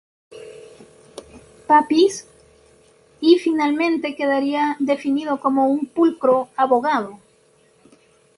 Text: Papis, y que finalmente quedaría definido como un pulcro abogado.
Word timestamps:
Papis, 1.67 2.27
y 3.19 3.35
que 3.35 3.39
finalmente 3.39 4.15
quedaría 4.15 4.75
definido 4.79 5.39
como 5.39 5.67
un 5.67 5.85
pulcro 5.85 6.49
abogado. 6.55 7.19